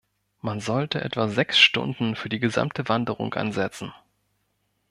[0.41, 3.93] Man sollte etwa sechs Stunden für die gesamte Wanderung ansetzen.